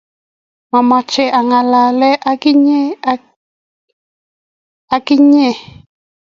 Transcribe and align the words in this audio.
mamoche 0.71 1.25
angalal 1.39 1.99
ak 2.31 2.41
inye 2.51 2.79
akeny. 4.95 5.37